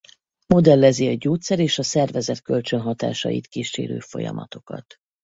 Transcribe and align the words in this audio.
Modellezi 0.53 1.07
a 1.07 1.13
gyógyszer 1.17 1.59
és 1.59 1.79
a 1.79 1.83
szervezet 1.83 2.41
kölcsönhatásait 2.41 3.47
kísérő 3.47 3.99
folyamatokat. 3.99 4.83